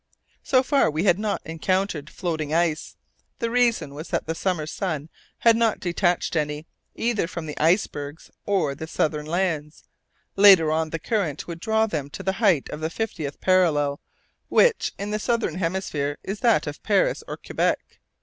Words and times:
So 0.41 0.63
far 0.63 0.89
we 0.89 1.03
had 1.03 1.19
not 1.19 1.43
encountered 1.45 2.09
floating 2.09 2.51
ice. 2.55 2.95
The 3.37 3.51
reason 3.51 3.93
was 3.93 4.07
that 4.09 4.25
the 4.25 4.33
summer 4.33 4.65
sun 4.65 5.09
had 5.37 5.55
not 5.55 5.79
detached 5.79 6.35
any, 6.35 6.65
either 6.95 7.27
from 7.27 7.45
the 7.45 7.55
icebergs 7.59 8.31
or 8.47 8.73
the 8.73 8.87
southern 8.87 9.27
lands. 9.27 9.83
Later 10.35 10.71
on, 10.71 10.89
the 10.89 10.97
current 10.97 11.47
would 11.47 11.59
draw 11.59 11.85
them 11.85 12.09
to 12.09 12.23
the 12.23 12.33
height 12.41 12.67
of 12.69 12.79
the 12.79 12.89
fiftieth 12.89 13.39
parallel, 13.41 13.99
which, 14.49 14.91
in 14.97 15.11
the 15.11 15.19
southern 15.19 15.59
hemisphere, 15.59 16.17
is 16.23 16.39
that 16.39 16.65
of 16.65 16.81
Paris 16.81 17.23
or 17.27 17.37
Quebec. 17.37 17.99